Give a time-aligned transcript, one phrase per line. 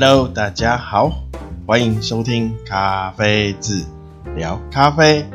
[0.00, 1.10] Hello，大家好，
[1.66, 3.84] 欢迎收听咖啡志
[4.36, 5.28] 聊咖啡，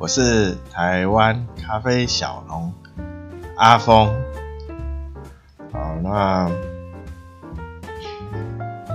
[0.00, 2.74] 我是台湾咖啡小龙
[3.56, 4.12] 阿峰。
[5.72, 6.50] 好，那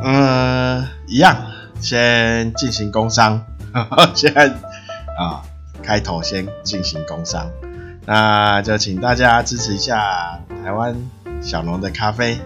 [0.04, 1.38] 嗯，一样，
[1.79, 3.41] 先进行工商，
[4.13, 4.34] 先
[5.18, 5.41] 啊，
[5.82, 7.49] 开头先进行工商，
[8.05, 10.93] 那就请大家支持一下台湾
[11.41, 12.38] 小龙的咖啡。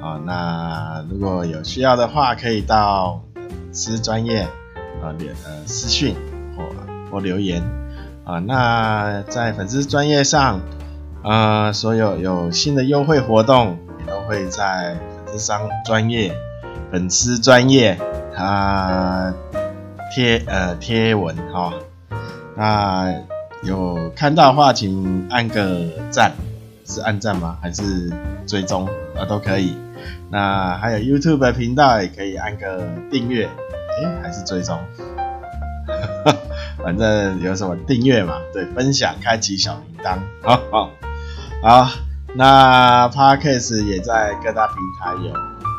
[0.00, 4.42] 啊，那如果有需要的话，可以到粉丝专业
[5.02, 6.14] 啊留呃私讯
[6.56, 6.64] 或
[7.10, 7.62] 或留言
[8.24, 8.38] 啊。
[8.38, 10.60] 那在粉丝专业上，
[11.22, 16.34] 啊，所有有新的优惠活动也都会在粉丝商专业
[16.90, 17.98] 粉丝专业
[18.36, 19.34] 啊
[20.14, 21.72] 贴呃贴文哈。
[22.56, 23.14] 那
[23.62, 26.32] 有看到的话，请按个赞，
[26.90, 27.56] 是按赞吗？
[27.62, 28.10] 还是
[28.46, 29.24] 追踪啊？
[29.28, 29.76] 都可以。
[30.30, 34.78] 那还有 YouTube 的频道也可以按个订阅，诶，还是追踪，
[36.82, 40.90] 反正有什么订阅嘛，对，分享，开启小铃铛，好好
[41.62, 41.90] 好。
[42.34, 45.34] 那 Podcast 也在各大平台有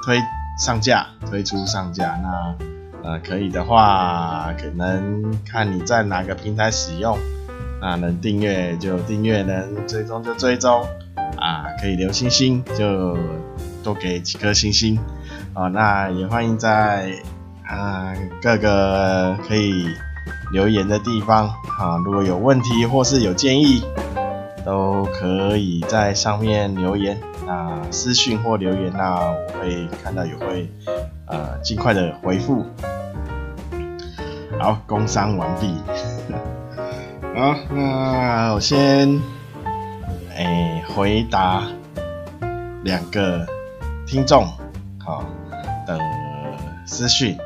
[0.05, 0.19] 推
[0.59, 2.19] 上架，推出上架。
[2.21, 2.55] 那
[3.03, 7.17] 呃可以的话，可能看你在哪个平台使用，
[7.81, 10.85] 那能订阅就订阅，能追踪就追踪，
[11.37, 13.17] 啊，可以留星星就。
[13.83, 14.99] 多给几颗星星
[15.55, 15.67] 啊！
[15.69, 17.15] 那也欢迎在
[17.65, 19.87] 啊各个可以
[20.51, 21.47] 留言的地方
[21.79, 23.83] 啊，如果有问题或是有建议，
[24.63, 30.71] 都可以在上面留言啊，私讯或留言，那我会看到也会
[31.25, 32.63] 呃尽快的回复。
[34.59, 35.73] 好，工商完毕。
[37.35, 39.19] 好，那我先
[40.43, 41.63] 哎回答
[42.83, 43.47] 两个。
[44.07, 44.45] 听众
[44.99, 45.23] 好
[45.87, 45.97] 的
[46.85, 47.37] 私讯，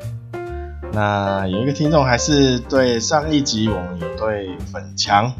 [0.91, 5.31] 那有一个听众还是对上一集我们有对粉墙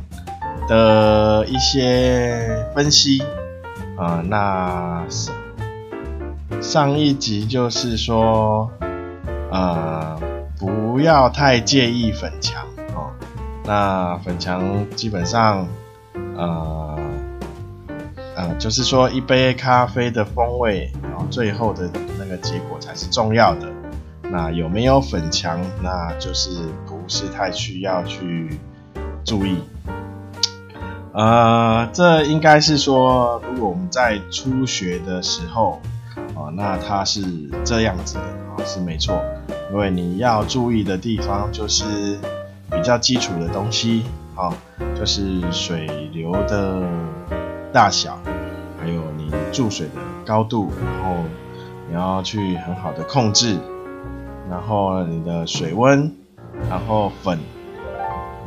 [0.68, 3.24] 的一些分析
[3.98, 5.04] 啊、呃，那
[6.62, 8.70] 上一集就是说
[9.50, 10.16] 呃
[10.60, 13.10] 不要太介意粉墙哦，
[13.66, 15.68] 那粉墙基本上
[16.38, 16.95] 呃
[18.36, 20.92] 呃就是说一杯咖啡的风味。
[21.02, 23.72] 然后最后的那个结果才是重要的。
[24.22, 26.50] 那有没有粉墙，那就是
[26.86, 28.60] 不是太需要去
[29.24, 29.60] 注意。
[31.14, 35.80] 呃，这应该是说，如果我们在初学的时候，
[36.34, 37.24] 哦，那它是
[37.64, 38.22] 这样子的，
[38.58, 39.24] 哦，是没错。
[39.72, 42.18] 因为你要注意的地方就是
[42.70, 44.04] 比较基础的东西，
[44.36, 44.54] 哦，
[45.00, 46.84] 就是水流的
[47.72, 48.20] 大小，
[49.52, 49.94] 注水的。
[50.26, 51.18] 高度，然后
[51.88, 53.60] 你要去很好的控制，
[54.50, 56.12] 然后你的水温，
[56.68, 57.38] 然后粉，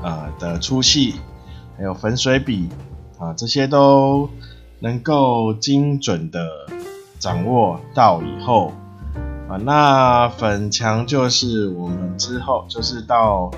[0.03, 1.15] 呃、的粗细，
[1.77, 2.69] 还有粉水比，
[3.17, 4.29] 啊这些都
[4.81, 6.49] 能够精准的
[7.21, 8.73] 掌握到以后，
[9.49, 13.53] 啊那粉墙就是我们之后就是到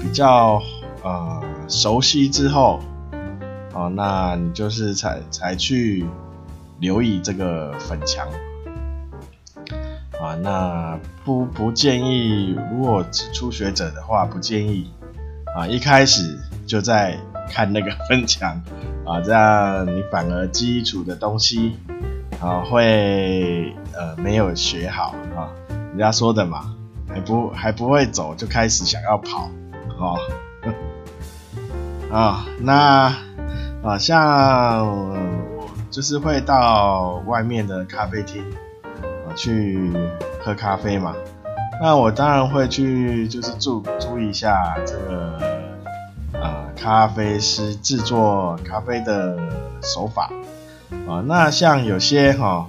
[0.00, 0.62] 比较
[1.02, 2.80] 呃熟悉之后，
[3.74, 6.06] 啊那你就是才才去。
[6.78, 8.28] 留意这个粉墙
[10.20, 14.90] 啊，那不不建议，如果初学者的话，不建议
[15.56, 17.16] 啊，一开始就在
[17.48, 18.60] 看那个粉墙
[19.04, 21.76] 啊，这样你反而基础的东西
[22.40, 25.50] 啊会呃没有学好啊，
[25.90, 26.74] 人家说的嘛，
[27.08, 29.50] 还不还不会走就开始想要跑
[29.98, 30.14] 啊
[32.10, 33.14] 啊，那
[33.82, 35.27] 啊像。
[35.90, 38.42] 就是会到外面的咖啡厅
[38.92, 39.90] 啊去
[40.44, 41.14] 喝咖啡嘛，
[41.80, 49.36] 那我当然会去，就是注注意一下这个啊咖啡师制作咖啡的
[49.82, 50.30] 手法
[51.06, 51.24] 啊。
[51.26, 52.68] 那像有些哈，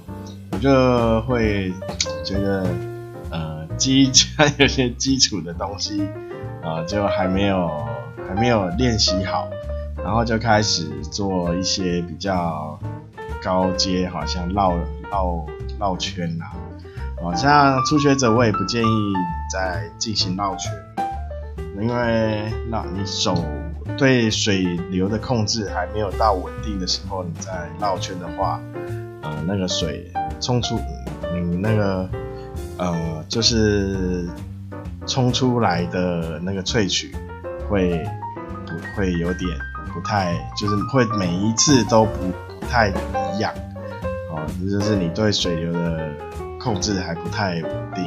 [0.52, 1.72] 我就会
[2.24, 2.66] 觉得
[3.30, 4.10] 呃基
[4.56, 6.08] 有些基础的东西
[6.62, 7.68] 啊，就还没有
[8.26, 9.48] 还没有练习好，
[10.02, 12.78] 然后就开始做一些比较。
[13.42, 14.76] 高阶好像绕
[15.10, 15.46] 绕
[15.78, 16.52] 绕圈、啊，
[17.22, 19.12] 好像初学者我也不建议
[19.52, 20.72] 再进行绕圈，
[21.80, 23.34] 因为那你手
[23.96, 28.60] 对水流的控制还没有到稳定的时候，你再绕圈的话，
[29.22, 30.78] 呃，那个水冲出
[31.32, 32.08] 你那个
[32.78, 34.28] 呃就是
[35.06, 37.14] 冲出来的那个萃取
[37.68, 38.06] 会
[38.66, 39.50] 不会有点
[39.92, 42.92] 不太，就是会每一次都不不太。
[43.34, 43.52] 一样，
[44.30, 46.10] 哦，这就是你对水流的
[46.58, 48.04] 控制还不太稳定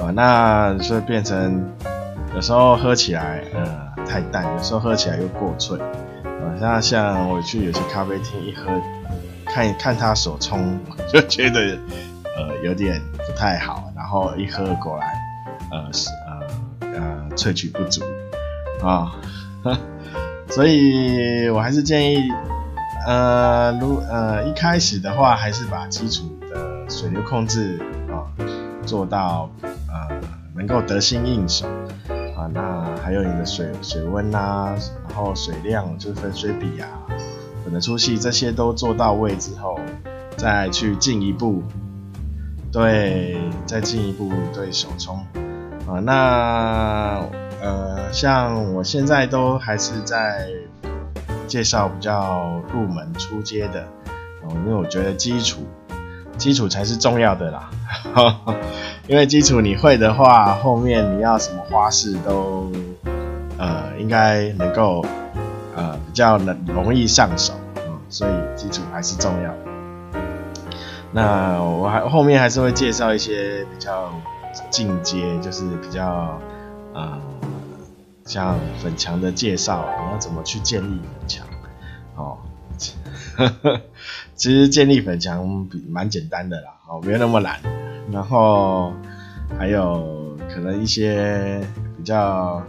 [0.00, 1.64] 啊，那所以变成
[2.34, 6.56] 有时候喝起来呃太淡，有时候喝起来又过脆啊。
[6.60, 8.64] 像像我去有些咖啡厅一喝，
[9.46, 10.78] 看看他手冲，
[11.12, 11.78] 就觉得
[12.36, 15.14] 呃有点不太好，然后一喝过来
[15.70, 16.08] 呃是
[16.80, 18.02] 呃呃萃取不足
[18.82, 19.12] 啊，
[20.50, 22.18] 所以我还是建议。
[23.06, 27.78] 呃，如呃一开始的话，还是把基础的水流控制
[28.08, 28.24] 啊
[28.86, 29.50] 做到
[29.88, 30.08] 呃
[30.54, 31.66] 能够得心应手
[32.34, 32.48] 啊。
[32.52, 34.74] 那还有你的水水温呐、
[35.08, 36.88] 然后水量就是粉水比啊，
[37.62, 39.78] 粉的粗细这些都做到位之后，
[40.38, 41.62] 再去进一步
[42.72, 45.18] 对，再进一步对手冲
[45.86, 46.00] 啊。
[46.00, 47.22] 那
[47.60, 50.48] 呃像我现在都还是在。
[51.54, 53.86] 介绍比较入门初阶的，
[54.42, 55.60] 哦，因为我觉得基础，
[56.36, 57.70] 基础才是重要的啦。
[59.06, 62.72] 因为基础你会的话，后面你要什么花式都，
[63.56, 65.06] 呃，应该能够，
[65.76, 69.58] 呃，比较能容易上手，嗯，所以基础还是重要的。
[71.12, 74.12] 那我还后面还是会介绍一些比较
[74.70, 76.36] 进阶，就是比较，
[76.94, 77.16] 呃。
[78.26, 81.46] 像粉墙的介绍，你要怎么去建立粉墙？
[82.16, 82.38] 哦，
[84.34, 87.58] 其实建立粉墙比蛮简单的啦，哦，没有那么难。
[88.10, 88.92] 然后
[89.58, 91.60] 还有可能一些
[91.96, 92.62] 比较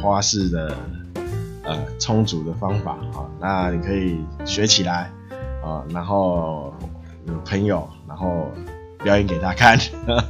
[0.00, 0.76] 花式的
[1.64, 5.10] 呃充足的方法啊，哦，那你可以学起来
[5.62, 6.72] 啊，然后
[7.26, 8.50] 有朋友然后
[9.02, 9.78] 表演给他看，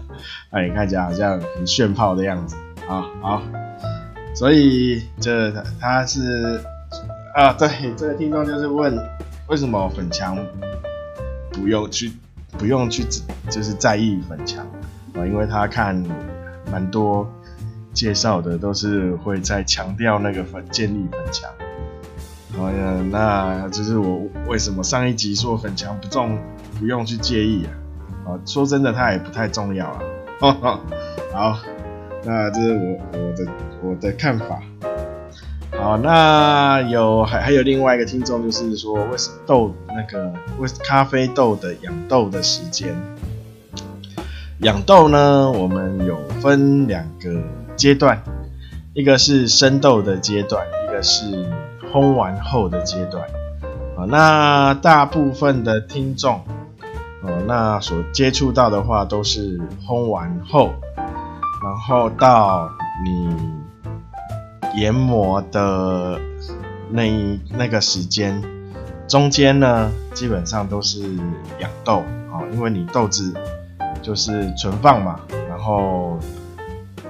[0.50, 2.56] 让你看起来好像很炫炮的样子
[2.88, 3.42] 啊，好。
[4.36, 5.50] 所以这
[5.80, 6.60] 他是
[7.34, 8.94] 啊，对，这个听众就是问，
[9.48, 10.36] 为什么粉墙
[11.52, 12.12] 不用去
[12.58, 13.02] 不用去
[13.48, 14.62] 就是在意粉墙
[15.14, 15.24] 啊？
[15.24, 16.04] 因为他看
[16.70, 17.26] 蛮多
[17.94, 21.50] 介绍的都是会在强调那个粉建立粉墙。
[22.58, 26.38] 好呀，那就是我为什么上一集说粉墙不重
[26.78, 27.72] 不用去介意啊？
[28.26, 30.00] 啊，说真的，它也不太重要啊。
[31.32, 31.58] 好。
[32.26, 33.52] 那这是我我的
[33.84, 34.60] 我的看法。
[35.78, 42.96] 好，那有还还有另外一个听众，就是说，为什么豆那个为咖啡豆的养豆的时间？
[44.60, 47.40] 养豆呢，我们有分两个
[47.76, 48.20] 阶段，
[48.92, 51.46] 一个是生豆的阶段，一个是
[51.92, 53.22] 烘完后的阶段。
[53.96, 56.40] 啊，那大部分的听众，
[57.22, 60.72] 哦，那所接触到的话都是烘完后。
[61.66, 62.70] 然后到
[63.04, 63.28] 你
[64.76, 66.16] 研磨的
[66.88, 68.40] 那一那个时间，
[69.08, 71.02] 中间呢，基本上都是
[71.58, 73.34] 养豆啊，因为你豆子
[74.00, 75.18] 就是存放嘛，
[75.48, 76.16] 然后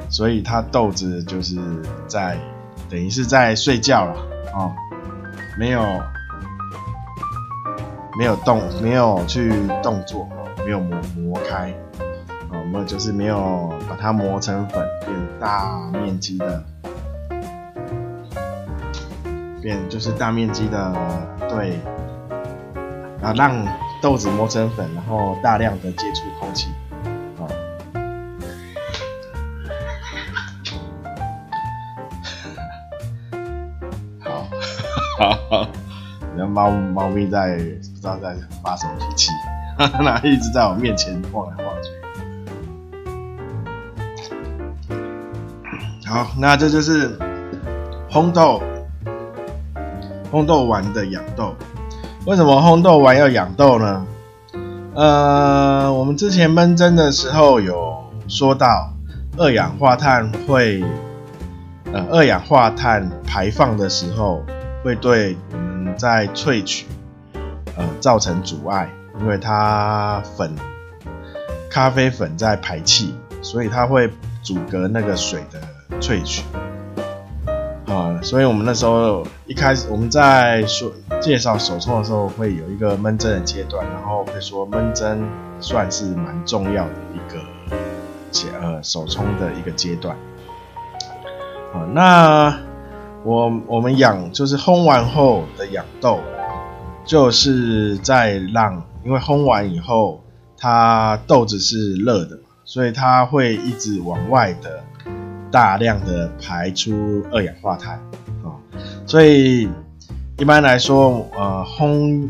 [0.09, 1.59] 所以它豆子就是
[2.07, 2.39] 在
[2.89, 4.17] 等于是在睡觉了
[4.59, 4.73] 啊，
[5.59, 5.83] 没有
[8.19, 10.27] 没有动，没有去动作，
[10.65, 11.75] 没有磨磨开。
[12.85, 16.63] 就是没有把它磨成粉，变大面积的，
[19.61, 20.93] 变就是大面积的
[21.49, 21.79] 对，
[23.23, 23.53] 啊，让
[24.01, 26.69] 豆子磨成粉，然后大量的接触空气，
[27.39, 27.49] 啊，
[34.25, 34.47] 好，
[35.19, 35.69] 好，好，
[36.37, 39.33] 然后猫猫咪在不知道在发什么脾气，
[40.01, 41.65] 那一直在我面前晃来
[46.17, 47.19] 好，那这就是
[48.11, 48.63] 烘豆，
[50.33, 51.55] 烘豆丸的养豆。
[52.25, 54.07] 为什么烘豆丸要养豆呢？
[54.95, 58.95] 呃，我们之前闷蒸的时候有说到，
[59.37, 60.83] 二氧化碳会，
[61.93, 64.43] 呃，二氧化碳排放的时候
[64.83, 66.87] 会对我们在萃取，
[67.77, 68.89] 呃，造成阻碍，
[69.21, 70.51] 因为它粉，
[71.69, 74.11] 咖啡粉在排气，所以它会
[74.43, 75.61] 阻隔那个水的。
[76.01, 76.43] 萃取
[77.87, 80.91] 啊，所以我们那时候一开始我们在说
[81.21, 85.27] 介绍手冲的时候，会有一个闷蒸的阶段，然后会说闷蒸
[85.61, 87.41] 算是蛮重要的一个
[88.61, 90.17] 呃手冲的一个阶段。
[91.73, 92.59] 啊，那
[93.25, 96.21] 我我们养就是烘完后的养豆，
[97.05, 100.23] 就是在让，因为烘完以后
[100.59, 104.83] 它豆子是热的嘛，所以它会一直往外的。
[105.57, 107.95] 大量的排出二氧化碳
[108.45, 108.61] 啊，
[109.07, 109.67] 所以
[110.37, 112.29] 一般来说，呃，烘，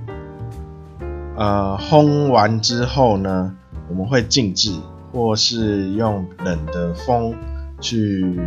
[1.35, 3.52] 呃，烘完之后呢，
[3.88, 4.73] 我们会静置，
[5.11, 7.35] 或是用冷的风
[7.80, 8.38] 去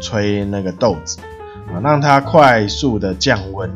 [0.00, 1.18] 吹那个豆子
[1.66, 3.68] 啊，让它快速的降温。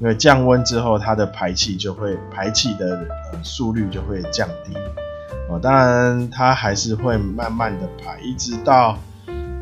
[0.00, 4.74] 因为降温之后，它的排气就会排气的呃速率就会降低。
[5.48, 8.98] 哦，当然它还是会慢慢的排，一直到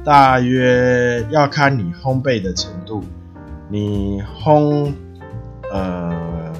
[0.09, 3.05] 大约要看你烘焙的程度。
[3.69, 4.91] 你烘
[5.71, 6.51] 呃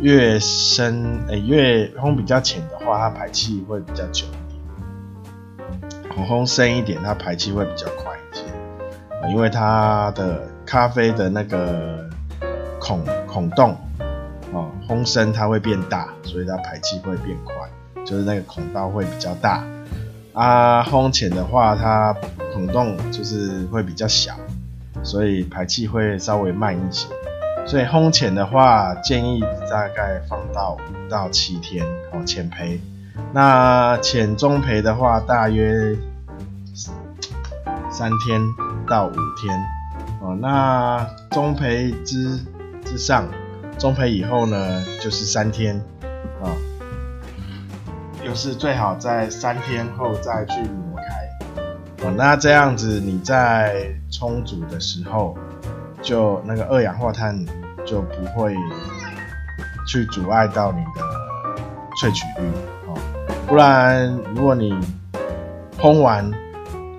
[0.00, 6.16] 越深，诶、欸、越烘比较浅的话，它排气会比较久一点。
[6.16, 8.42] 烘烘深一点，它排气会比较快一些。
[9.30, 12.04] 因为它的咖啡的那个。
[12.78, 13.76] 孔孔洞，
[14.52, 17.54] 哦，烘深它会变大，所以它排气会变快，
[18.04, 19.64] 就是那个孔道会比较大。
[20.36, 22.14] 啊，烘浅的话，它
[22.52, 24.34] 孔洞就是会比较小，
[25.02, 27.08] 所以排气会稍微慢一些。
[27.66, 29.40] 所以烘浅的话，建议
[29.70, 32.78] 大概放到五到七天哦，浅培。
[33.32, 35.96] 那浅中培的话，大约
[37.90, 38.40] 三天
[38.86, 39.58] 到五天
[40.20, 40.36] 哦。
[40.38, 42.38] 那中培之
[42.84, 43.26] 之上，
[43.78, 45.82] 中培以后呢，就是三天
[46.42, 46.52] 啊，
[48.26, 52.04] 就是最好在三天后再去磨开。
[52.04, 55.38] 哦，那这样子你在冲煮的时候，
[56.02, 57.38] 就那个二氧化碳
[57.84, 58.52] 就不会
[59.86, 61.00] 去阻碍到你的
[62.02, 62.48] 萃取率
[62.88, 62.98] 哦。
[63.46, 64.74] 不然，如果你
[65.78, 66.28] 烘完，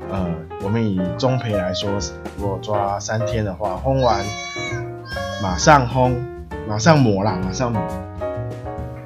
[0.10, 1.92] 呃，我们以中培来说，
[2.38, 4.24] 如果抓三天的话，烘完。
[5.44, 6.16] 马上烘，
[6.70, 7.82] 马上磨啦，马上磨。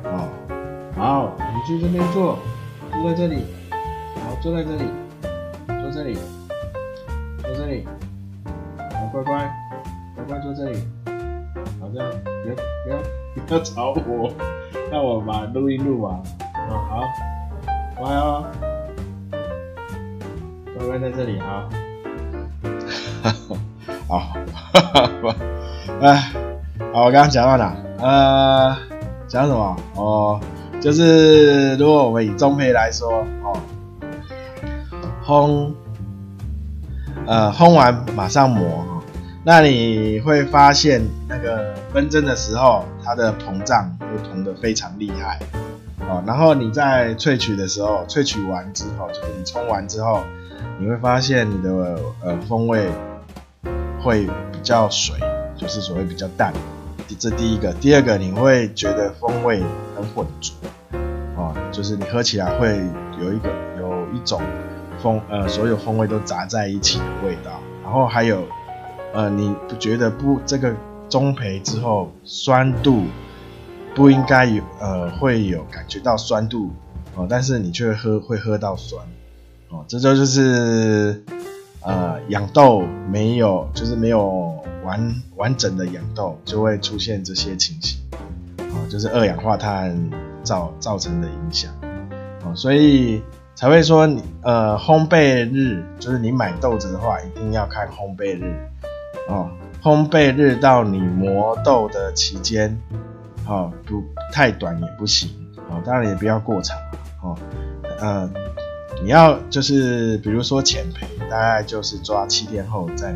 [0.06, 0.30] 哦，
[0.96, 2.40] 好，你去这边坐，
[2.92, 3.46] 坐在这里，
[4.16, 4.90] 好，坐在这里，
[5.68, 6.18] 坐这里，
[7.44, 7.86] 坐这里，
[8.94, 9.54] 好，乖乖，
[10.16, 10.80] 乖乖坐这里，
[11.80, 12.98] 好，这样，不要不要
[13.46, 14.34] 不要吵我，
[14.92, 16.16] 让我把录音录完。
[16.16, 17.04] 啊，好，
[17.96, 18.44] 乖哦，
[20.76, 21.70] 乖乖在这里啊。
[24.08, 24.18] 好，
[24.64, 25.36] 哈哈哈。
[26.02, 26.32] 哎，
[26.92, 27.76] 好，我刚刚讲到哪？
[28.00, 28.76] 呃，
[29.28, 29.78] 讲什么？
[29.96, 30.40] 哦，
[30.82, 33.58] 就是如果我们以中焙来说，哦，
[35.24, 35.72] 烘，
[37.28, 39.04] 呃，烘完马上磨，哦，
[39.46, 45.40] 那你会发现那个纷蒸的时候，它的膨胀会膨得非常厉害，
[46.10, 50.24] 哦，然后你在萃取的时候，萃取完之后，就是你冲完之后，
[50.80, 51.70] 你会发现你的
[52.24, 52.90] 呃风味
[54.02, 55.16] 会比较水。
[55.54, 56.52] 就是所谓比较淡，
[57.20, 59.62] 这第一个，第二个你会觉得风味
[60.02, 60.54] 混浊，
[61.36, 62.68] 啊，就是你喝起来会
[63.22, 64.42] 有一个有一种
[65.02, 68.46] 风呃所有风味都杂在一起的味道，然后还有
[69.14, 70.76] 呃你不觉得不这个
[71.10, 73.04] 中培之后酸度
[73.96, 76.72] 不应该有呃会有感觉到酸度
[77.16, 79.06] 哦，但是你却喝会喝到酸
[79.70, 81.24] 哦，这就就是
[81.82, 84.58] 呃养豆没有就是没有。
[84.84, 88.00] 完完整的养豆就会出现这些情形，
[88.74, 90.10] 哦，就是二氧化碳
[90.44, 91.72] 造造成的影响，
[92.44, 93.22] 哦，所以
[93.56, 98.54] 才会说你，呃，烘焙日就是你买豆子的话，一定要看烘焙日，
[99.28, 99.50] 哦，
[99.82, 102.78] 烘焙日到你磨豆的期间，
[103.46, 105.30] 哦，不太短也不行，
[105.70, 106.78] 哦，当然也不要过长，
[107.22, 107.38] 哦，
[108.00, 108.30] 呃，
[109.04, 113.16] 你要就是比如说浅焙，大概就是抓七天后再。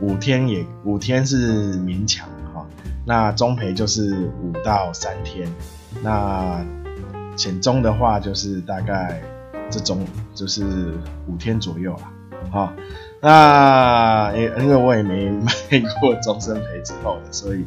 [0.00, 2.26] 五天也五天是勉强，
[3.10, 5.52] 那中培就是五到三天，
[6.00, 6.64] 那
[7.34, 9.20] 浅中的话就是大概
[9.68, 10.62] 这种就是
[11.26, 12.12] 五天左右啦，
[12.52, 12.72] 好，
[13.20, 15.52] 那因因为我也没卖
[16.00, 17.64] 过终身培之后的，所以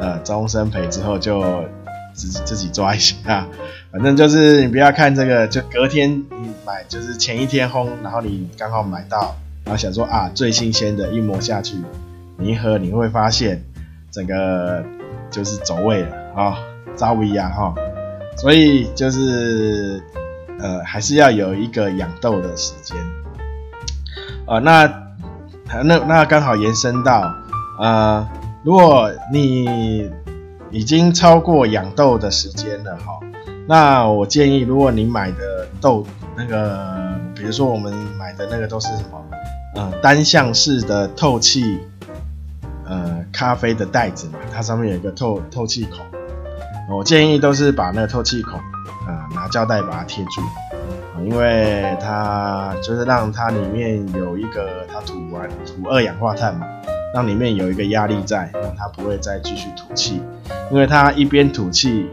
[0.00, 1.44] 呃中深焙之后就
[2.14, 3.46] 自己自己抓一下，
[3.90, 9.36] 反正就是你不要看这个，就隔天你买就是前一天烘，然后你刚好买到。
[9.64, 11.76] 然后想说啊，最新鲜的，一磨下去，
[12.36, 13.62] 你一喝你会发现，
[14.12, 14.84] 整个
[15.30, 16.58] 就是走位了啊，
[16.94, 17.74] 扎维亚哈，
[18.36, 20.02] 所以就是
[20.60, 22.96] 呃，还是要有一个养豆的时间，
[24.46, 24.84] 呃，那
[25.82, 27.34] 那那刚好延伸到
[27.80, 28.28] 呃，
[28.62, 30.10] 如果你
[30.70, 33.18] 已经超过养豆的时间了哈，
[33.66, 39.24] 那我建议，如果你买的豆那个，比如说我们买的那个都是什么？
[39.74, 41.80] 呃，单向式的透气，
[42.92, 46.00] 呃，咖啡的袋子嘛，它上面有一个透透气孔，
[46.94, 48.60] 我建议都是把那个透气孔，
[49.06, 50.42] 呃，拿胶带把它贴住，
[51.16, 56.66] 呃，因为它就是让它里面有一个它吐完吐二氧化碳嘛，
[57.14, 60.20] 让里面有一个压力在，让它不会再继续吐气，
[60.70, 62.06] 因为它一边吐气，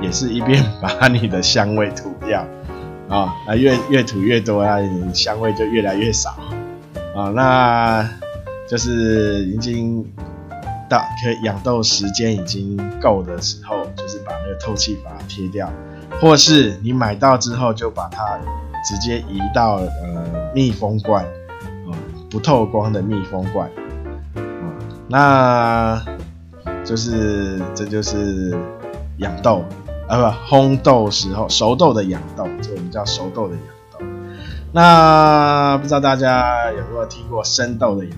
[0.00, 2.46] 也是一边把你的香味吐掉
[3.10, 6.30] 啊，那越越吐越多啊，你香味就越来越少。
[7.14, 8.08] 啊，那
[8.68, 10.04] 就是已经
[10.88, 15.70] 到可以养豆时间已经够的时候，就是把那个透气阀贴掉，
[16.20, 18.38] 或是你买到之后就把它
[18.84, 21.92] 直接移到呃密封罐啊，
[22.30, 23.70] 不透光的密封罐，
[25.08, 26.02] 那
[26.84, 28.56] 就是这就是
[29.18, 29.64] 养豆。
[30.06, 34.04] 啊不，烘豆时候熟豆的养豆，这我们叫熟豆的养豆。
[34.70, 38.14] 那不知道大家有没有听过生豆的养？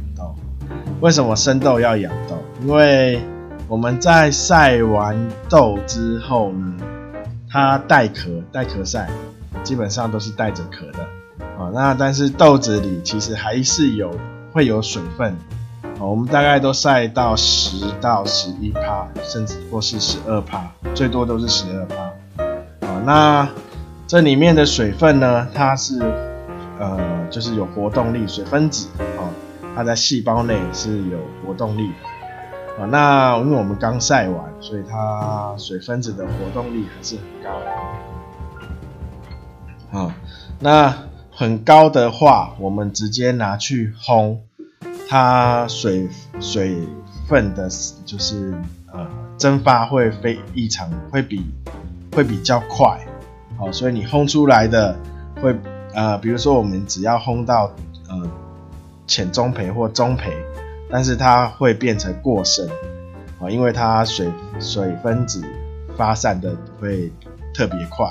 [1.00, 2.42] 为什么生豆要养豆？
[2.62, 3.20] 因为
[3.68, 5.16] 我们在晒完
[5.48, 6.74] 豆之后呢，
[7.50, 9.08] 它带壳，带壳晒，
[9.62, 11.00] 基本上都是带着壳的
[11.58, 11.70] 啊。
[11.74, 14.10] 那但是豆子里其实还是有
[14.52, 15.36] 会有水分。
[15.98, 22.86] 我们大概都晒到十到十一趴，甚至或是十二趴，最多都是十二趴。
[22.86, 23.48] 啊，那
[24.06, 25.98] 这里面的水分呢，它是
[26.78, 26.98] 呃，
[27.30, 28.88] 就是有活动力，水分子，
[29.76, 31.94] 它在细胞内是有活动力的。
[32.82, 37.50] 啊，那因为我们刚晒完，所以它水分子的活动力还是很高。
[40.00, 40.12] 啊，
[40.58, 40.92] 那
[41.30, 44.38] 很高的话，我们直接拿去烘。
[45.08, 46.08] 它水
[46.40, 46.80] 水
[47.28, 47.68] 分的，
[48.04, 48.52] 就是
[48.92, 49.06] 呃
[49.38, 51.46] 蒸发会非异常，会比
[52.12, 53.06] 会比较快，
[53.56, 54.96] 好，所以你烘出来的
[55.40, 55.54] 会
[55.94, 57.70] 呃，比如说我们只要烘到
[58.08, 58.28] 呃
[59.06, 60.32] 浅中培或中培，
[60.90, 62.68] 但是它会变成过剩，
[63.40, 65.42] 啊，因为它水水分子
[65.96, 67.12] 发散的会
[67.54, 68.06] 特别快，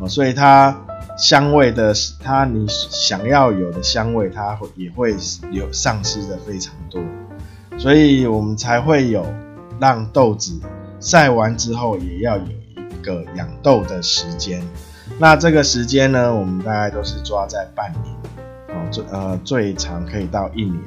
[0.00, 0.76] 啊，所以它。
[1.18, 5.16] 香味的，它你想要有的香味，它会也会
[5.50, 7.00] 有丧失的非常多，
[7.78, 9.24] 所以我们才会有
[9.80, 10.60] 让豆子
[11.00, 14.62] 晒完之后也要有一个养豆的时间。
[15.18, 18.14] 那这个时间呢，我们大概都是抓在半年，
[18.90, 20.82] 最呃最长可以到一年，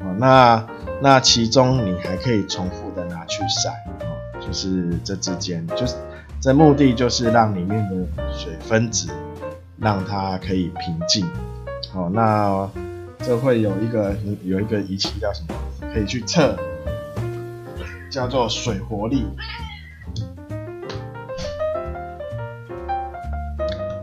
[0.00, 0.66] 哦，那
[1.00, 5.94] 那其中你还可以重复的拿去晒，哦，就是这之间，就是
[6.40, 9.08] 这目的就是让里面的水分子。
[9.78, 11.22] 让它可以平静，
[11.92, 12.66] 哦，那
[13.18, 15.54] 这会有一个有一个仪器叫什么？
[15.92, 16.56] 可以去测，
[18.10, 19.26] 叫做水活力。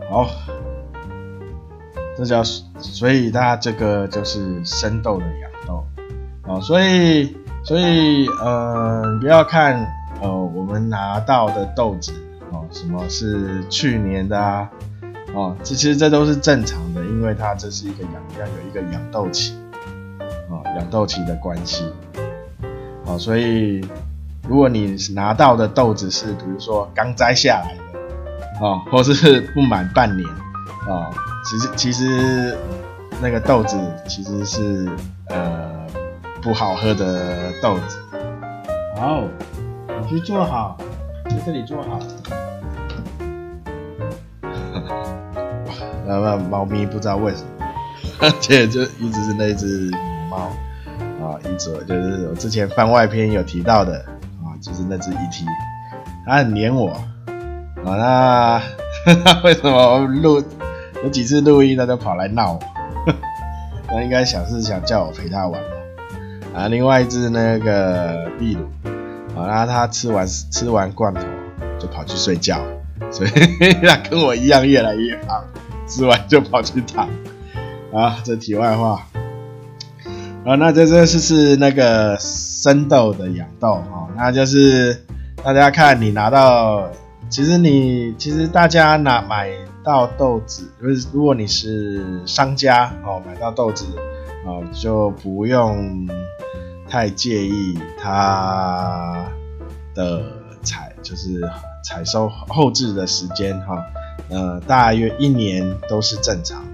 [0.08, 0.28] 好，
[2.16, 2.40] 这叫
[2.92, 5.84] 所以大家这个就是生豆的养豆，
[6.42, 9.86] 啊，所以所以呃，不要看
[10.20, 12.12] 呃我们拿到的豆子
[12.52, 14.68] 哦，什么是去年的啊？
[15.34, 19.54] 哦，这其实这都是正常的，因为它这是一个养，要有一个养豆期，
[20.20, 21.84] 啊、哦，养豆期的关系，
[23.04, 23.80] 哦，所以
[24.46, 30.28] 如果你拿到的豆子是，比如说刚摘下来的，哦，或是不满半年，
[30.86, 31.10] 哦，
[31.44, 32.56] 其实其实
[33.20, 33.76] 那个豆子
[34.08, 34.88] 其实是
[35.28, 35.86] 呃
[36.42, 37.98] 不好喝的豆子。
[38.96, 39.24] 好，
[40.00, 40.76] 你去坐好，
[41.28, 41.98] 在这里坐好。
[46.06, 47.66] 那 那猫咪不知道为什么，
[48.20, 50.36] 而且就一直是那只母猫
[51.26, 53.94] 啊，一直就是我之前番外篇有提到的
[54.42, 55.44] 啊，就是那只 ET，
[56.26, 56.90] 它很黏我
[57.84, 58.62] 啊，
[59.24, 60.42] 那为什么我录
[61.04, 62.60] 有几次录音它就跑来闹我？
[63.88, 65.68] 那应该想是想叫我陪它玩吧？
[66.62, 68.64] 啊，另外一只那个秘鲁
[69.38, 71.20] 啊，那它吃完吃完罐头
[71.78, 72.58] 就跑去睡觉，
[73.12, 73.30] 所以
[73.86, 75.44] 它跟我一样越来越胖。
[75.86, 77.06] 吃完就跑去躺，
[77.92, 79.06] 啊，这题外话，
[80.46, 85.04] 啊，那这这是是那个生豆的养豆哈，那就是
[85.42, 86.88] 大家看你拿到，
[87.28, 89.50] 其实你其实大家拿买
[89.84, 93.84] 到豆子，就是如果你是商家哦，买到豆子
[94.46, 96.08] 哦，就不用
[96.88, 99.26] 太介意它
[99.94, 100.24] 的
[100.62, 101.40] 采，就是
[101.84, 103.84] 采收后置的时间哈。
[104.30, 106.70] 呃，大约一年都是正常的。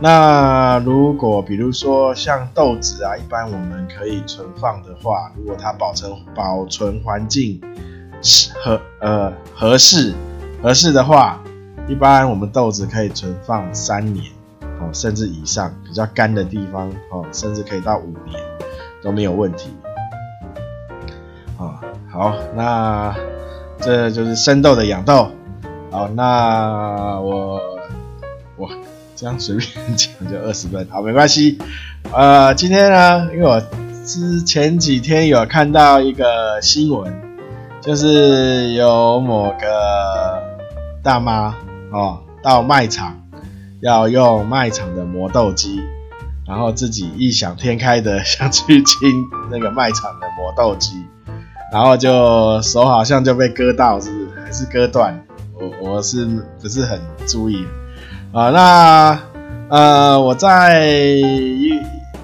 [0.00, 7.60] 那如果比如说像豆子啊，一般我们可以存放的话，如果它保存保存环境
[8.62, 10.14] 合呃合适
[10.62, 11.42] 合适的话，
[11.88, 14.26] 一般我们豆子可以存放三年
[14.78, 15.74] 哦，甚至以上。
[15.84, 18.38] 比较干的地方哦，甚至可以到五年
[19.02, 19.70] 都没有问题。
[21.56, 21.80] 啊，
[22.12, 23.14] 好，那
[23.80, 25.30] 这就是生豆的养豆。
[25.90, 27.58] 好，那我
[28.56, 28.68] 我
[29.16, 31.58] 这样随便讲就二十分，好，没关系。
[32.12, 33.60] 呃，今天呢，因为我
[34.04, 37.10] 之前几天有看到一个新闻，
[37.80, 40.42] 就是有某个
[41.02, 41.54] 大妈
[41.92, 43.20] 哦，到卖场
[43.80, 45.80] 要用卖场的磨豆机，
[46.46, 49.08] 然后自己异想天开的 想去清
[49.50, 51.02] 那个卖场的磨豆机，
[51.72, 54.40] 然后就手好像就被割到，是不是？
[54.44, 55.24] 还是割断？
[55.54, 56.24] 我我是
[56.60, 57.66] 不是很注意
[58.32, 58.50] 啊？
[58.50, 59.20] 那
[59.68, 60.84] 呃，我在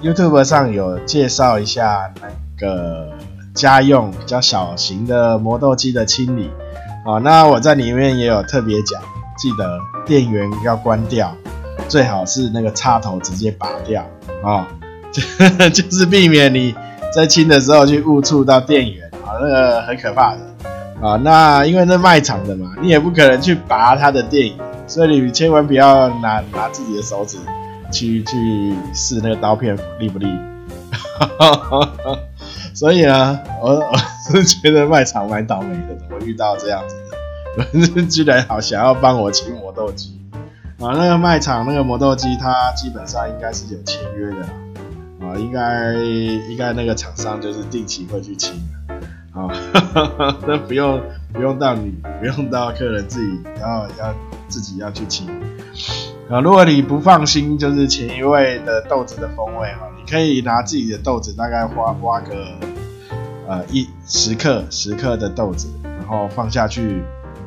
[0.03, 3.13] YouTube 上有介绍一下那个。
[3.55, 6.51] 家用比较小型的磨豆机的清理，
[7.07, 9.01] 啊，那我在里面也有特别讲，
[9.37, 11.35] 记得电源要关掉，
[11.89, 14.07] 最好是那个插头直接拔掉，
[14.43, 14.67] 啊，
[15.13, 15.23] 就
[15.83, 16.75] 就是避免你
[17.15, 27.39] 在清的时候去误触到电源，啊，那个很可怕的，啊，那因为那卖场的嘛，你也不可能去拔它的电源，所以你千万不要拿拿自己的手指
[27.93, 30.27] 去去试那个刀片利不利。
[32.75, 33.97] 所以啊，我我
[34.33, 37.17] 是觉得卖场蛮倒霉的，怎么遇到这样子的？
[38.11, 40.21] 居然好想要帮我清磨豆机
[40.81, 40.93] 啊！
[40.95, 44.43] 那个卖场那个磨豆机，它基本上应该是有签约的，
[45.27, 45.95] 啊，应该
[46.51, 48.55] 应该那个厂商就是定期会去清
[48.89, 49.49] 的啊，
[50.47, 51.01] 那不用
[51.33, 54.15] 不用到你不用到客人自己要要
[54.49, 55.29] 自己要去清
[56.29, 56.41] 啊。
[56.41, 59.89] 如果你不放心，就是前一位的豆子的风味哈。
[59.97, 62.35] 你可以拿自己的豆子，大概挖挖个
[63.49, 67.03] 呃一十克十克的豆子，然后放下去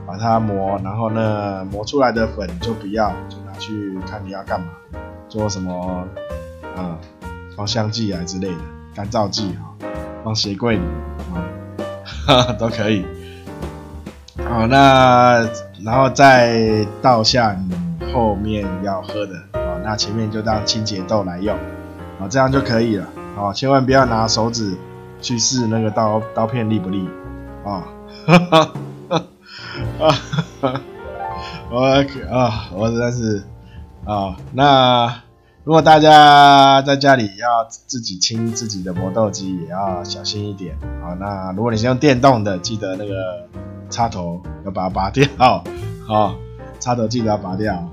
[0.07, 4.67] 把它磨，然后呢磨出来的粉就不要，就拿去看你要干嘛，
[5.27, 6.07] 做什么
[6.63, 6.97] 啊、呃、
[7.57, 8.61] 放香剂啊之类的
[8.95, 9.75] 干燥剂啊，
[10.23, 10.83] 放鞋柜里
[12.25, 13.05] 啊都可以。
[14.49, 15.45] 好，那
[15.83, 21.55] 然后再倒下你后面要喝的啊，那前面就当清洁豆来用。
[22.19, 23.05] 啊，这样就可以了。
[23.37, 24.75] 啊，千万不要拿手指
[25.21, 27.07] 去试那个刀刀片利不利
[27.63, 27.83] 啊！
[28.25, 28.71] 哈哈
[29.99, 30.81] 啊哈哈哈
[31.69, 31.81] 我
[32.31, 33.43] 啊，我真的是
[34.05, 34.37] 啊。
[34.53, 35.21] 那
[35.63, 41.13] 如果大家在家里要自己清自己的磨豆机，也要小心一点啊。
[41.19, 43.13] 那如果你是用电动的，记得那个
[43.89, 45.27] 插头要把它拔掉。
[46.07, 46.35] 好，
[46.79, 47.75] 插头记得要拔掉。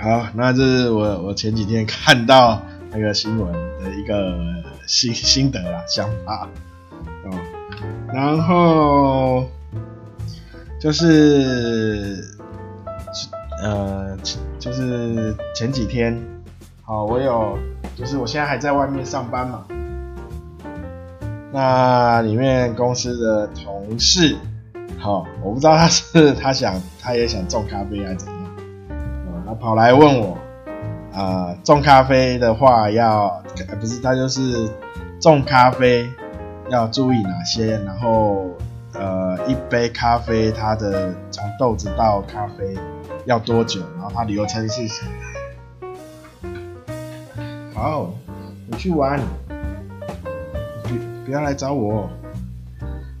[0.00, 4.38] 好，那这是我我前几天看到那个新闻的一个
[4.86, 6.48] 心心得啦，想法。
[8.12, 9.44] 然后
[10.80, 12.22] 就是
[13.62, 14.16] 呃，
[14.58, 16.20] 就是前几天，
[16.82, 17.58] 好，我有
[17.96, 19.64] 就是我现在还在外面上班嘛，
[21.52, 24.36] 那里面公司的同事，
[24.98, 28.42] 好，我不知道他是他想他也想种咖啡还是怎样。
[29.44, 30.38] 他跑来问我，
[31.12, 33.42] 啊、呃，种咖啡的话要，
[33.78, 34.70] 不是他就是
[35.20, 36.08] 种咖啡
[36.70, 37.78] 要注意哪些？
[37.84, 38.50] 然后，
[38.94, 42.76] 呃，一杯咖啡它的从豆子到咖啡
[43.24, 43.80] 要多久？
[43.96, 45.04] 然后它流程是什
[46.50, 46.52] 么？
[47.74, 48.10] 好，
[48.66, 49.20] 你去玩，
[50.82, 50.94] 不
[51.24, 52.08] 不要来找我。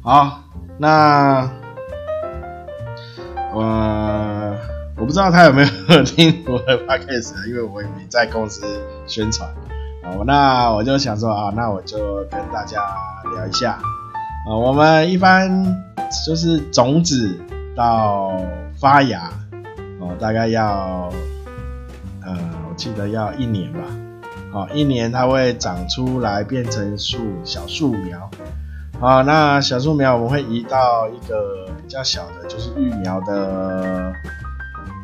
[0.02, 0.42] 好，
[0.78, 1.50] 那
[3.54, 4.32] 我。
[4.94, 8.64] 我不知道他有没有听我的 podcast，因为我也没在公司
[9.08, 9.50] 宣传。
[10.02, 12.82] 好，那我就想说啊，那我就跟大家
[13.34, 14.56] 聊一下啊。
[14.56, 15.64] 我们一般
[16.26, 17.38] 就是种子
[17.76, 18.32] 到
[18.78, 19.30] 发芽
[20.00, 21.08] 哦，大概要
[22.24, 22.36] 呃，
[22.68, 23.80] 我记得要一年吧。
[24.52, 28.30] 好，一年它会长出来变成树，小树苗。
[29.00, 34.12] 好，那小树苗我们会移到一个比较小的，就是育苗的。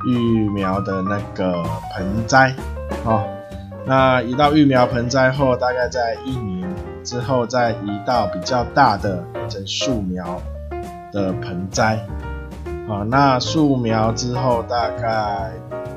[0.07, 1.61] 育苗的那个
[1.93, 2.55] 盆栽，
[3.05, 3.25] 哦，
[3.89, 6.69] 那移到育苗盆栽后，大概在一年
[7.03, 10.41] 之后再移到比较大的变成树苗
[11.11, 11.99] 的盆栽，
[12.87, 15.51] 啊、那树苗之后大概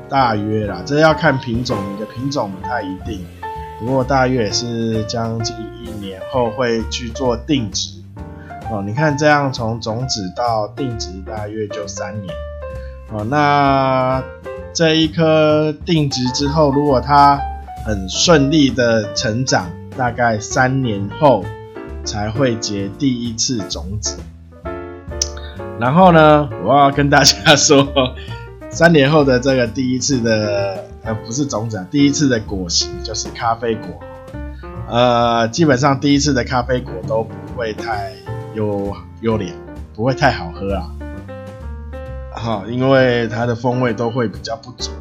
[0.08, 3.26] 大约啦，这要看品种，你的品种不太一定，
[3.78, 8.00] 不过大约也是将近一年后会去做定植，
[8.70, 12.34] 哦，你看这样从种子到定植大约就三年。
[13.12, 14.22] 哦，那
[14.72, 17.38] 这一颗定植之后，如果它
[17.84, 21.44] 很顺利的成长，大概三年后
[22.04, 24.18] 才会结第一次种子。
[25.80, 27.86] 然后呢，我要跟大家说，
[28.70, 33.88] 三年后的这个第一次的，呃，不是种子，第一次的果实就是咖啡果。
[34.88, 38.12] 呃，基本上第一次的咖啡果都不会太
[38.54, 39.52] 优优良，
[39.94, 40.92] 不会太好喝啊。
[42.30, 44.92] 哈，因为它的风味都会比较不足。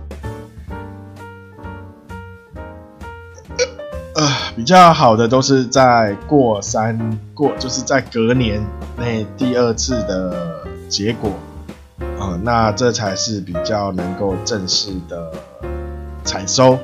[4.13, 8.61] 呃，比较好的都是在过三过，就是在隔年
[8.97, 11.31] 那第二次的结果，
[12.19, 15.31] 啊、那这才是比较能够正式的
[16.25, 16.77] 采收，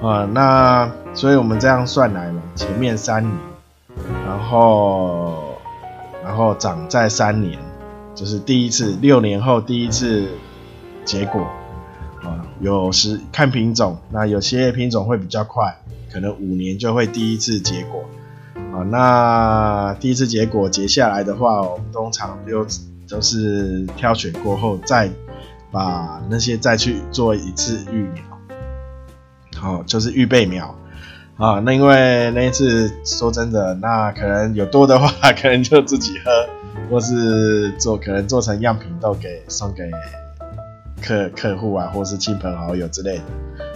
[0.00, 3.34] 啊、那所以我们这样算来嘛，前面三年，
[4.26, 5.58] 然后
[6.24, 7.58] 然后长在三年，
[8.14, 10.26] 就是第一次六年后第一次
[11.04, 11.46] 结果，
[12.60, 15.76] 有时看品种，那有些品种会比较快。
[16.12, 18.02] 可能五年就会第一次结果，
[18.72, 22.66] 啊，那第一次结果结下来的话，我们通常就
[23.06, 25.10] 都是挑选过后，再
[25.70, 28.22] 把那些再去做一次育苗，
[29.56, 30.74] 好，就是预备苗，
[31.36, 36.48] 啊，那因为那一次说真的，那可能有多的话， 可能就自己喝，
[36.88, 39.82] 或是做，可能做成样品都给送给
[41.02, 43.24] 客客户啊，或是亲朋好友之类的。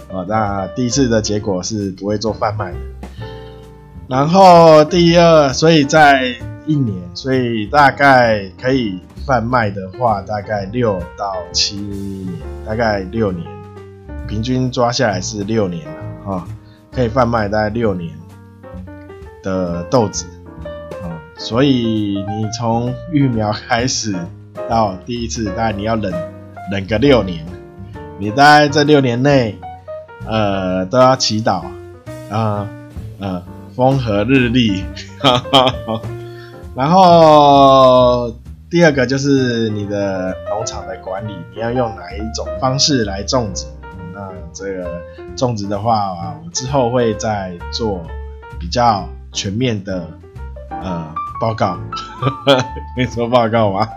[0.09, 2.77] 哦，那第一次的结果是不会做贩卖的，
[4.09, 12.27] 然后第二，所以在一年，所以大概可以贩卖的话，大概六到七年，
[12.65, 13.47] 大概六年，
[14.27, 15.91] 平均抓下来是六年了
[16.25, 16.43] 啊，哦，
[16.91, 18.13] 可以贩卖大概六年
[19.41, 20.25] 的豆子
[21.01, 24.13] 啊，哦，所以你从育苗开始
[24.67, 26.11] 到第一次，大概你要忍
[26.71, 27.45] 忍个六年，
[28.17, 29.59] 你在这六年内。
[30.23, 31.63] 呃，都要祈祷
[32.29, 32.69] 啊，
[33.19, 33.43] 呃，
[33.75, 34.85] 风和日丽。
[35.19, 36.01] 哈哈哈。
[36.75, 38.31] 然后
[38.69, 43.65] 第二个就是你的农场的管理，你要用哪一种方式来种植？
[44.13, 45.01] 那这个
[45.35, 47.99] 种植的话啊，我之后会再做
[48.59, 50.07] 比较全面的
[50.69, 51.79] 呃报告。
[52.95, 53.89] 可以说报告吗？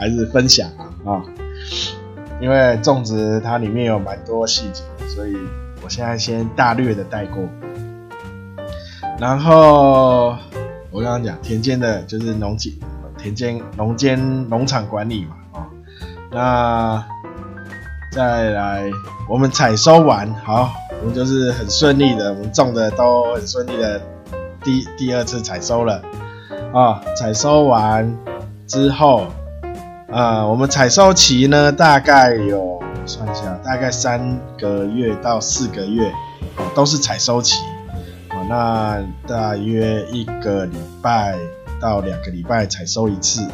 [0.00, 0.68] 还是分享
[1.06, 1.12] 啊？
[1.12, 1.22] 啊，
[2.40, 4.82] 因为种植它里面有蛮多细节。
[5.08, 5.36] 所以
[5.82, 7.42] 我现在先大略的带过，
[9.18, 10.36] 然后
[10.90, 12.78] 我刚刚讲田间的就是农机
[13.18, 15.66] 田间农间农场管理嘛，哦，
[16.30, 17.04] 那
[18.12, 18.88] 再来
[19.28, 24.00] 我们采收完，好，我们就是很顺利的，我们种的都很顺利的，
[24.62, 26.00] 第第二次采收了，
[26.72, 28.16] 啊、采收完
[28.66, 29.26] 之后，
[30.10, 32.78] 呃，我们采收期呢大概有。
[33.06, 36.12] 算一下，大概三个月到四个月，
[36.76, 37.56] 都是采收期，
[38.48, 41.34] 那大约一个礼拜
[41.80, 43.48] 到两个礼拜采收一次，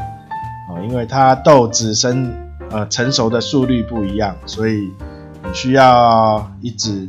[0.82, 2.34] 因为它豆子生
[2.70, 4.90] 呃成熟的速率不一样，所以
[5.44, 7.08] 你需要一直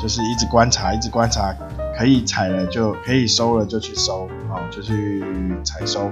[0.00, 1.54] 就是一直观察，一直观察，
[1.98, 5.22] 可以采了就可以收了就去收，啊，就去
[5.64, 6.08] 采收，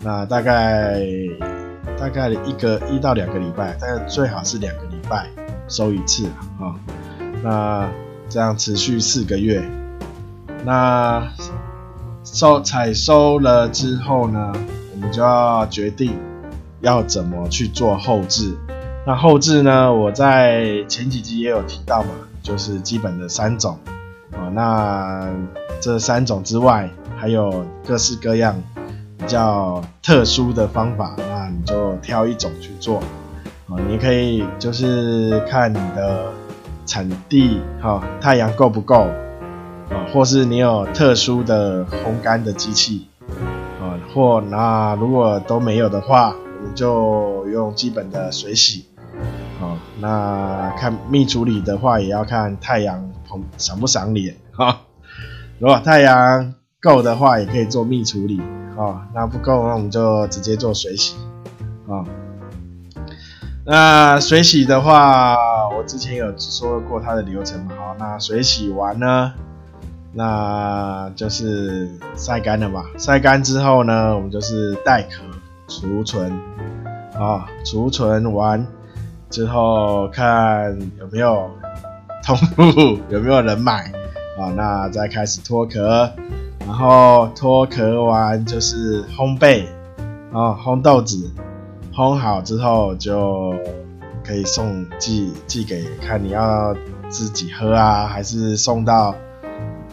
[0.00, 0.98] 那大概。
[1.96, 5.28] 大概一个一到两个礼拜，但是最好是两个礼拜
[5.68, 6.26] 收一次
[6.60, 6.74] 啊、
[7.42, 7.88] 那
[8.28, 9.62] 这样持续四个月，
[10.64, 11.28] 那
[12.24, 14.52] 收采收了之后呢，
[14.94, 16.18] 我们就要决定
[16.80, 18.56] 要怎么去做后置。
[19.06, 22.10] 那后置呢，我在前几集也有提到嘛，
[22.42, 23.78] 就是基本的三种
[24.32, 25.30] 啊、那
[25.80, 28.54] 这三种之外，还有各式各样
[29.16, 31.16] 比较特殊的方法。
[31.50, 32.98] 你就挑一种去做，
[33.68, 36.32] 啊，你可以就是看你的
[36.86, 39.06] 产地哈，太阳够不够，
[39.90, 43.06] 啊，或是你有特殊的烘干的机器，
[43.80, 48.86] 啊，或那如果都没有的话，我们就用基本的水洗，
[49.60, 54.80] 啊，那看蜜处理的话，也要看太阳捧赏不赏脸哈，
[55.58, 58.40] 如果太阳够的话，也可以做蜜处理，
[58.76, 61.16] 啊，那不够，那我们就直接做水洗。
[61.88, 62.04] 啊、
[63.64, 65.36] 那水洗的话，
[65.76, 67.72] 我之前有说过它的流程嘛。
[67.78, 69.32] 好，那水洗完呢，
[70.12, 72.84] 那就是晒干了嘛。
[72.98, 75.22] 晒干之后呢，我们就是带壳
[75.66, 76.30] 储存。
[77.18, 78.64] 啊、储存完
[79.28, 81.50] 之后看有没有
[82.22, 83.90] 通路，有没有人买。
[84.38, 86.12] 啊、那再开始脱壳，
[86.60, 89.64] 然后脱壳完就是烘焙，
[90.32, 91.28] 啊、烘豆子。
[91.98, 93.52] 烘好之后就
[94.24, 96.72] 可以送寄寄给看你要
[97.08, 99.12] 自己喝啊，还是送到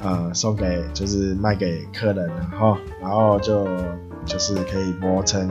[0.03, 3.67] 呃送给就是卖给客人，然后然后就
[4.23, 5.49] 就是可以磨成、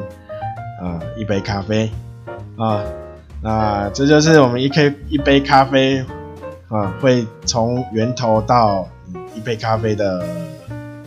[0.80, 1.90] 呃、一杯咖啡。
[2.56, 2.84] 啊，
[3.42, 6.04] 那这就是我们一 K 一杯咖啡
[6.68, 8.88] 啊会从源头到
[9.34, 10.24] 一杯咖啡的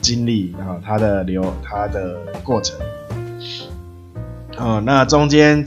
[0.02, 2.78] 经历，然后它的流它的过程。
[4.58, 5.63] 哦，那中间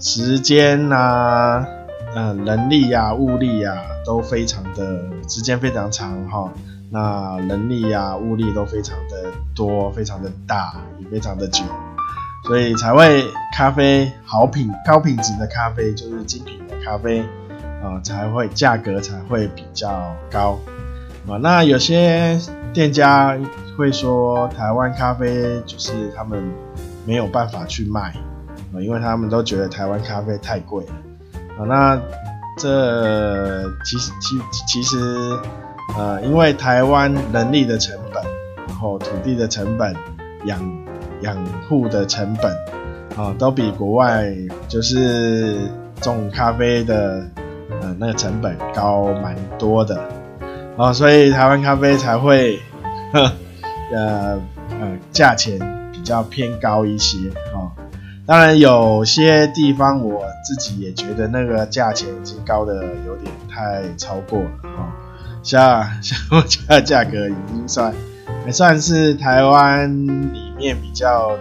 [0.00, 1.66] 时间呐、
[2.14, 6.50] 嗯、呃，人力呀、啊、物力呀、啊，都非常的时间非常长哈、
[6.90, 11.62] 那人力啊、物力都非常的多，非常的大，也非常的久，
[12.46, 13.22] 所以才会
[13.54, 17.20] 咖啡好品、高品质的咖啡就是精品的咖啡
[17.82, 20.58] 啊、才会价格才会比较高
[21.28, 21.36] 啊。
[21.36, 22.40] 那有些
[22.72, 23.36] 店家
[23.76, 26.42] 会说，台湾咖啡就是他们
[27.04, 28.14] 没有办法去卖
[28.74, 30.92] 啊，因为他们都觉得台湾咖啡太贵了
[31.58, 31.64] 啊。
[31.66, 32.00] 那
[32.58, 34.36] 这其实其
[34.66, 35.38] 其实，
[35.96, 38.22] 呃，因为台湾人力的成本，
[38.68, 39.94] 然后土地的成本，
[40.44, 40.60] 养
[41.22, 41.36] 养
[41.68, 42.54] 护的成本，
[43.16, 44.30] 啊，都比国外
[44.68, 45.58] 就是
[46.00, 47.24] 种咖啡的
[47.80, 49.98] 呃那个成本高蛮多的，
[50.76, 52.60] 啊，所以台湾咖啡才会
[53.12, 53.32] 呵，
[53.94, 54.40] 呃
[54.78, 55.58] 呃价钱
[56.02, 57.70] 比较偏高一些，啊。
[58.26, 62.74] 当然，有些地方我自己也觉得那个价钱已经高的
[63.06, 64.92] 有点太超过了哈。
[65.44, 67.94] 像像我家的价格已经算
[68.44, 69.88] 还算是台湾
[70.32, 71.38] 里面比较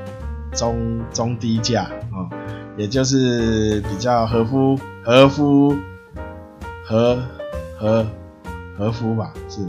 [0.54, 2.30] 中中低价啊，
[2.78, 5.76] 也就是比较合乎合乎
[6.86, 7.18] 合
[7.80, 8.06] 合
[8.78, 9.62] 合乎吧，是？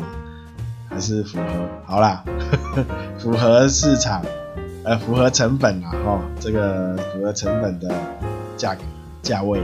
[0.91, 1.45] 还是符合？
[1.87, 2.23] 好啦，
[2.75, 2.85] 呵 呵
[3.19, 4.23] 符合市场。
[4.85, 7.89] 呃，符合成本啊，哈，这个符合成本的
[8.57, 8.81] 价格
[9.23, 9.61] 价位。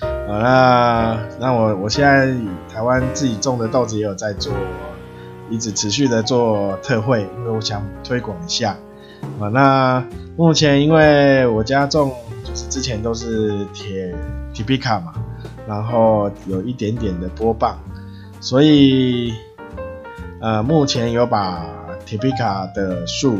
[0.00, 2.34] 好，那那我我现在
[2.72, 4.50] 台湾自己种的豆子也有在做，
[5.50, 8.78] 一直持续的做特惠，因为我想推广一下。
[9.38, 10.02] 啊，那
[10.38, 14.14] 目前因为我家种就是之前都是铁
[14.54, 15.12] Typica 嘛，
[15.68, 17.78] 然后有一点点的波棒，
[18.40, 19.34] 所以
[20.40, 21.66] 呃，目前有把
[22.06, 23.36] Typica 的树。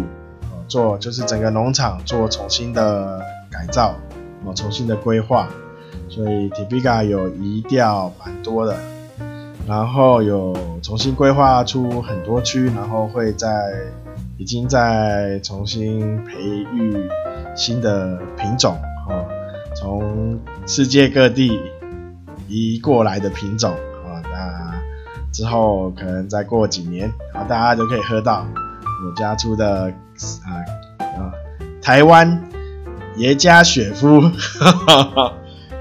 [0.69, 3.95] 做就是整个农场做重新的改造，
[4.45, 5.49] 哦，重新的规划，
[6.09, 8.77] 所以 Typica 有移掉蛮多的，
[9.67, 13.73] 然后有重新规划出很多区，然后会在
[14.39, 17.09] 已经在重新培育
[17.55, 18.77] 新的品种，
[19.09, 19.25] 哦，
[19.75, 21.59] 从世界各地
[22.49, 24.75] 移过来的品种，啊，那
[25.33, 28.47] 之后可能再过几年，然后大家就可以喝到
[29.07, 29.93] 我家出的。
[30.47, 30.65] 啊
[30.99, 31.33] 啊！
[31.83, 32.43] 台湾
[33.17, 34.21] 耶加雪夫，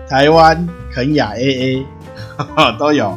[0.10, 1.86] 台湾肯亚 AA
[2.78, 3.10] 都有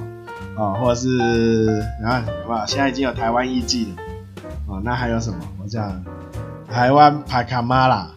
[0.57, 2.67] 啊，或者是啊，好不好？
[2.67, 3.97] 现在已经有台湾艺妓了
[4.69, 5.39] 啊，那还有什么？
[5.63, 6.03] 我讲
[6.71, 8.13] 台湾帕卡马拉啊，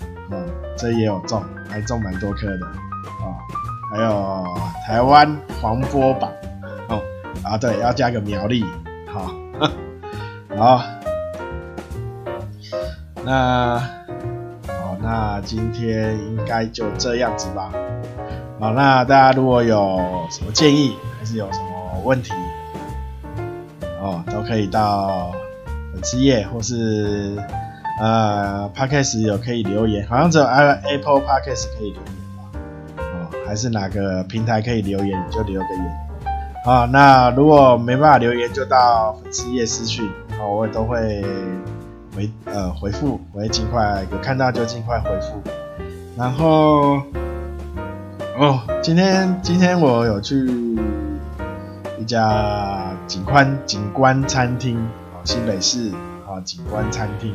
[0.77, 3.37] 这也有种，还种蛮多颗的啊，
[3.91, 4.45] 还有
[4.87, 6.31] 台湾黄波板
[6.87, 7.01] 哦
[7.43, 8.63] 啊，对，要加个苗栗，
[9.11, 9.31] 好，
[10.57, 10.81] 好。
[13.23, 13.77] 那
[14.67, 17.71] 好，那今天应该就这样子吧。
[18.59, 22.31] 好，那大家如果有什么建议，还是有什么问题，
[24.01, 25.31] 哦，都可以到
[25.93, 27.37] 粉丝页或是
[27.99, 32.43] 呃 Podcast 有可以留言，好像只有 Apple Podcast 可以留言吧？
[32.97, 35.97] 哦，还是哪个平台可以留言，就留个言。
[36.65, 41.23] 好，那如果没办法留言，就到粉丝页私讯，好，我也都会。
[42.15, 45.41] 回呃回复，我会尽快有看到就尽快回复。
[46.17, 47.01] 然后
[48.37, 50.45] 哦，今天今天我有去
[51.99, 55.89] 一家景观景观餐厅啊，新北市
[56.27, 57.33] 啊景观餐厅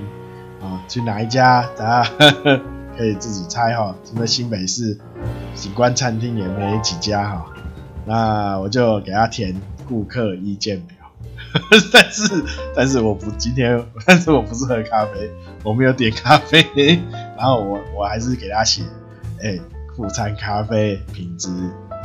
[0.61, 1.65] 啊，去哪一家？
[1.77, 2.11] 大家
[2.97, 4.99] 可以自己猜哈，因为新北市
[5.55, 7.47] 景观餐厅也没几家哈。
[8.05, 9.55] 那我就给他填
[9.89, 10.96] 顾客意见表。
[11.93, 15.31] 但是，但是我不今天，但是我不是喝咖啡，
[15.63, 16.65] 我没有点咖啡，
[17.37, 18.83] 然后我我还是给他写，
[19.41, 19.61] 哎、欸，
[19.97, 21.49] 副餐咖啡品质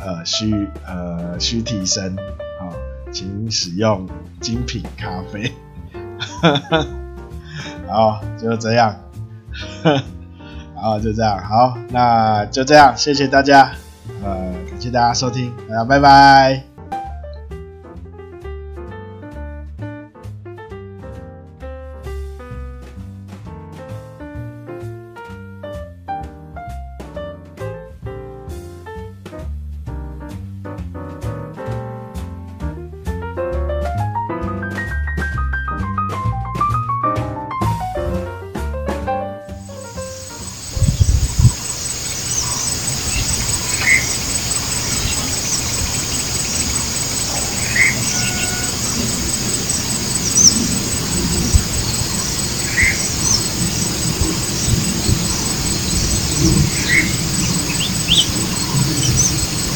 [0.00, 2.16] 呃需呃需提升，
[2.60, 2.72] 好、
[3.12, 4.08] 请使用
[4.40, 5.52] 精品咖啡，
[7.88, 8.96] 好，就这样，
[10.74, 13.72] 好，就这样，好，那就这样，谢谢大家，
[14.24, 16.71] 呃，感谢大家收听，大家拜拜。